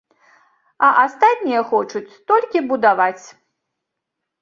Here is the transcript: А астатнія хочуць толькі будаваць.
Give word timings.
А 0.87 0.89
астатнія 1.03 1.61
хочуць 1.75 2.19
толькі 2.35 2.67
будаваць. 2.75 3.25